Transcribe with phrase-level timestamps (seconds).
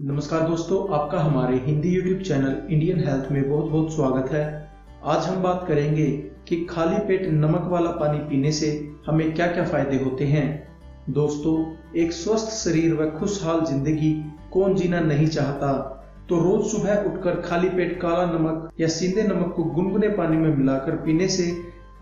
[0.00, 4.44] नमस्कार दोस्तों, आपका हमारे Hindi YouTube channel Indian health में बहुत बहुत स्वागत है।
[5.04, 6.06] आज हम बात करेंगे
[6.48, 8.70] कि खाली पेट नमक वाला पानी पीने से
[9.06, 10.44] हमें क्या क्या फ़ायदे होते हैं।
[11.10, 11.54] दोस्तों,
[11.96, 14.12] एक स्वस्थ शरीर व खुशहाल ज़िंदगी
[14.52, 15.72] कौन जीना नहीं चाहता?
[16.28, 20.56] तो रोज सुबह उठकर खाली पेट काला नमक या सीधे नमक को गुनगुने पानी में
[20.56, 21.52] मिलाकर पीने से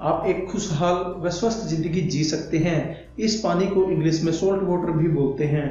[0.02, 2.80] आप एक खुशहाल व स्वस्थ ज़िंदगी जी सकते हैं।
[3.18, 5.66] इस पानी को इंग्लिश में सोल्ट वाटर भी बोलते हैं।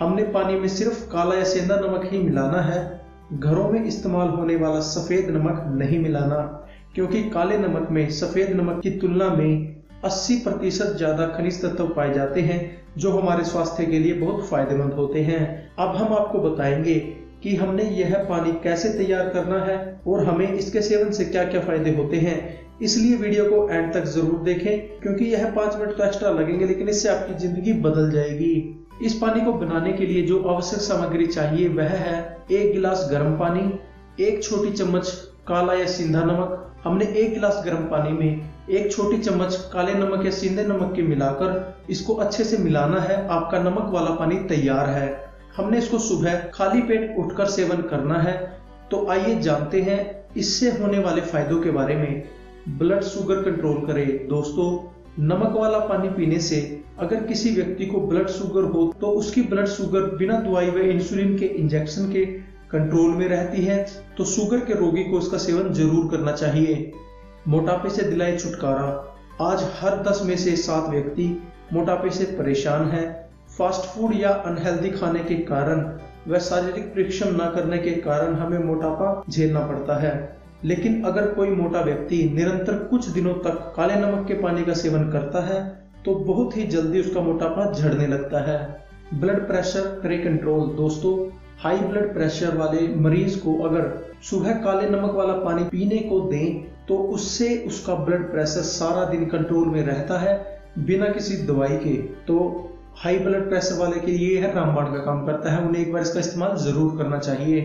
[0.00, 2.80] हमने पानी में सिर्फ़ काला या सेंधा नमक ही मिलाना है।
[3.32, 6.36] घरों में इस्तेमाल होने वाला सफ़ेद नमक नहीं मिलाना,
[6.94, 12.12] क्योंकि काले नमक में सफ़ेद नमक की तुलना में 80 प्रतिशत ज़्यादा खनिज तत्व पाए
[12.14, 12.60] जाते हैं,
[12.98, 16.98] जो हमारे स्वास्थ्य के लिए बहुत फ़ायदेमंद होते हैं। अब हम आपको बताएँगे
[17.42, 21.60] कि हमने यह पानी कैसे तैयार करना है और हमें इसके सेवन से क्या क्या
[21.60, 22.38] फ़ायदे होते हैं।
[22.82, 26.88] इसलिए वीडियो को एंड तक ज़रूर देखें, क्योंकि यह पाँच मिनट तो एक्स्ट्रा लगेंगे, लेकिन
[26.88, 31.68] इससे आपकी ज़िंदगी बदल जाएगी। इस पानी को बनाने के लिए जो आवश्यक सामग्री चाहिए
[31.68, 33.80] वह है एक गिलास गर्म पानी,
[34.24, 35.10] एक छोटी चम्मच
[35.48, 40.24] काला या सिंधा नमक। हमने एक गिलास गर्म पानी में एक छोटी चम्मच काले नमक
[40.24, 44.88] या सीधे नमक के मिलाकर इसको अच्छे से मिलाना है। आपका नमक वाला पानी तैयार
[44.88, 50.70] है। हमने इसको सुबह खाली पेट उठकर सेवन करना है। तो आइए जानते हैं इससे
[50.70, 52.24] होने वाले फायदों के बारे में।
[52.68, 56.56] ब्लड शुगर कंट्रोल करे। दोस्तों नमक वाला पानी पीने से
[57.00, 61.36] अगर किसी व्यक्ति को ब्लड शुगर हो तो उसकी ब्लड शुगर बिना दवाई व इंसुलिन
[61.38, 62.24] के इंजेक्शन के
[62.70, 63.76] कंट्रोल में रहती है
[64.18, 66.92] तो शुगर के रोगी को इसका सेवन ज़रूर करना चाहिए।
[67.48, 68.88] मोटापे से दिलाए छुटकारा।
[69.42, 71.26] आज हर दस में से सात व्यक्ति
[71.72, 73.04] मोटापे से परेशान है।
[73.58, 75.84] फास्ट फ़ूड या अनहेल्दी खाने के कारण
[76.28, 80.14] व शारीरिक परीक्षण न करने के कारण हमें मोटापा झेलना पड़ता है।
[80.64, 85.10] लेकिन अगर कोई मोटा व्यक्ति निरंतर कुछ दिनों तक काले नमक के पानी का सेवन
[85.10, 85.60] करता है
[86.04, 88.58] तो बहुत ही जल्दी उसका मोटापा झड़ने लगता है।
[89.14, 91.12] ब्लड प्रेशर करे कंट्रोल, दोस्तों,
[91.58, 93.90] हाई ब्लड प्रेशर वाले मरीज़ को अगर
[94.22, 99.24] सुबह काले नमक वाला पानी पीने को दें तो उससे उसका ब्लड प्रेशर सारा दिन
[99.26, 100.34] कंट्रोल में रहता है,
[100.80, 102.36] बिना किसी दवाई के। तो
[102.96, 106.02] हाई ब्लड प्रेशर वाले के लिए है, रामबाण का काम करता है, उन्हें एक बार
[106.02, 107.60] इसका इस्तेमाल ज़रूर करना चाहिए।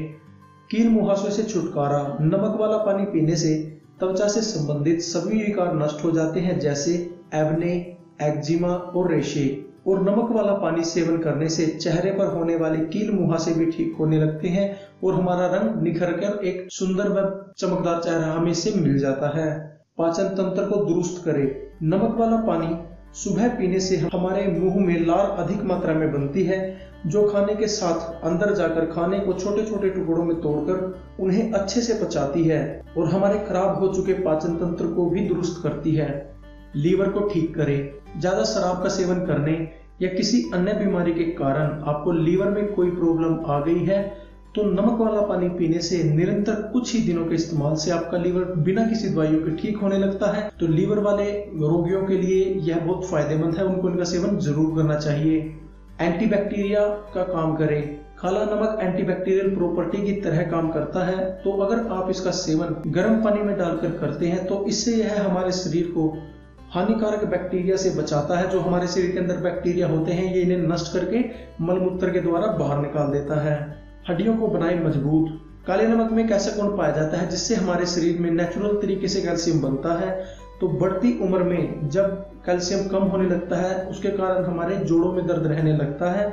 [0.72, 3.56] कील मुहासों से छुटकारा, नमक वाला पानी पीने से
[4.00, 6.92] त्वचा से संबंधित सभी विकार नष्ट हो जाते हैं, जैसे
[7.34, 7.72] एवने
[8.24, 13.12] एक्जिमा और रेशे। और नमक वाला पानी सेवन करने से चेहरे पर होने वाले कील
[13.12, 18.02] मुहासे भी ठीक होने लगते हैं और हमारा रंग निखर कर एक सुंदर व चमकदार
[18.04, 22.76] चेहरा हमें से मिल जाता है। पाचन तंत्र को दुरुस्त करे। नमक वाला पानी
[23.16, 26.60] सुबह पीने से हमारे मुँह में लार अधिक मात्रा में बनती है,
[27.06, 31.82] जो खाने के साथ अंदर जाकर खाने को छोटे छोटे टुकड़ों में तोड़कर उन्हें अच्छे
[31.82, 32.62] से पचाती है
[32.98, 36.10] और हमारे खराब हो चुके पाचन तंत्र को भी दुरुस्त करती है।
[36.76, 37.78] लीवर को ठीक करे,
[38.18, 39.54] ज़्यादा शराब का सेवन करने
[40.02, 44.00] या किसी अन्य बीमारी के कारण आपको लीवर में कोई प्रॉब्लम आ गई है
[44.56, 48.44] तो नमक वाला पानी पीने से निरंतर कुछ ही दिनों के इस्तेमाल से आपका लीवर
[48.64, 51.30] बिना किसी दवाइयों के ठीक होने लगता है। तो लीवर वाले
[51.62, 55.40] रोगियों के लिए यह बहुत फ़ायदेमंद है। उनको इनका सेवन ज़रूर करना चाहिए।
[56.02, 57.80] एंटीबैक्टीरिया का काम करे।
[58.22, 63.24] काला नमक एंटीबैक्टीरियल प्रॉपर्टी की तरह काम करता है। तो अगर आप इसका सेवन गर्म
[63.24, 66.14] पानी में डालकर करते हैं तो इससे यह हमारे शरीर को
[66.72, 70.68] हानिकारक बैक्टीरिया से बचाता है। जो हमारे शरीर के अंदर बैक्टीरिया होते हैं, ये इन्हें
[70.68, 71.24] नष्ट करके
[71.64, 73.60] मलमूत्र के द्वारा बाहर निकाल देता है।
[74.10, 78.20] हड्डियों को बनाए मज़बूत, काले नमक में कैसा गुण पाया जाता है, जिससे हमारे शरीर
[78.20, 83.28] में नेचुरल तरीके से कैल्शियम बनता है तो बढ़ती उम्र में जब कैल्शियम कम होने
[83.30, 86.28] लगता है, उसके कारण हमारे जोड़ों में दर्द रहने लगता है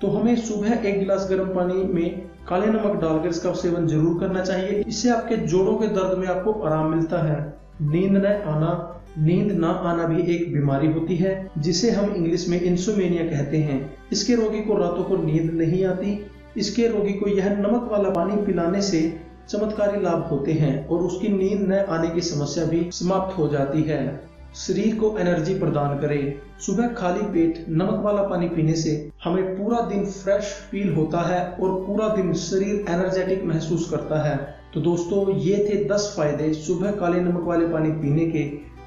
[0.00, 4.40] तो हमें सुबह एक गिलास गर्म पानी में काले नमक डालकर इसका सेवन ज़रूर करना
[4.42, 7.38] चाहिए। इससे आपके जोड़ों के दर्द में आपको आराम मिलता है।
[7.82, 8.72] नींद न आना,
[9.18, 13.78] नींद ना आना भी एक बीमारी होती है, जिसे हम इंग्लिश में इंसोमेनिया कहते हैं।
[14.12, 16.12] इसके रोगी को रातों को नींद नहीं आती
[16.56, 19.00] इसके रोगी को यह नमक वाला पानी पिलाने से
[19.48, 23.82] चमत्कारी लाभ होते हैं और उसकी नींद न आने की समस्या भी समाप्त हो जाती
[23.82, 24.00] है।
[24.56, 26.18] शरीर को एनर्जी प्रदान करे।
[26.60, 28.92] सुबह खाली पेट नमक वाला पानी पीने से
[29.24, 34.36] हमें पूरा दिन फ्रेश फील होता है और पूरा दिन शरीर एनर्जेटिक महसूस करता है।
[34.74, 38.44] तो दोस्तों, ये थे 10 फ़ायदे सुबह काले नमक वाले पानी पीने के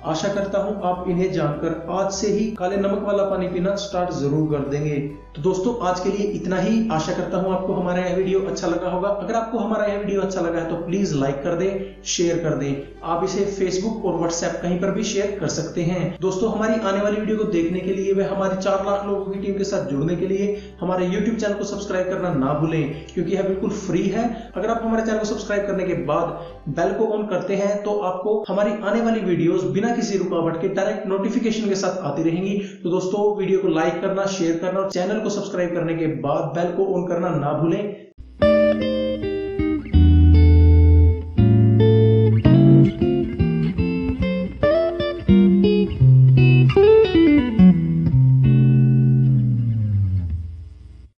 [0.07, 4.12] आशा करता हूँ आप इन्हें जानकर आज से ही काले नमक वाला पानी पीना स्टार्ट
[4.13, 4.98] ज़रूर कर देंगे।
[5.36, 8.68] तो दोस्तों, आज के लिए इतना ही। आशा करता हूँ आपको हमारा यह वीडियो अच्छा
[8.68, 12.04] लगा होगा। अगर आपको हमारा यह वीडियो अच्छा लगा है तो प्लीज़ लाइक कर दें
[12.07, 16.18] शेयर कर दें। आप इसे फेसबुक और व्हाट्सएप कहीं पर भी शेयर कर सकते हैं।
[16.21, 19.39] दोस्तों, हमारी आने वाली वीडियो को देखने के लिए व हमारी चार लाख लोगों की
[19.39, 20.48] टीम के साथ जुड़ने के लिए
[20.81, 24.25] हमारे यूट्यूब चैनल को सब्सक्राइब करना ना भूलें, क्योंकि यह बिल्कुल फ्री है।
[24.56, 28.00] अगर आप हमारे चैनल को सब्सक्राइब करने के बाद बेल को ऑन करते हैं तो
[28.06, 32.57] आपको हमारी आने वाली वीडियोस बिना किसी रुकावट के डायरेक्ट नोटिफिकेशन के साथ आती रहेंगी।
[32.83, 36.51] तो दोस्तों, वीडियो को लाइक करना शेयर करना और चैनल को सब्सक्राइब करने के बाद
[36.55, 38.06] बेल को ऑन करना ना भूलें।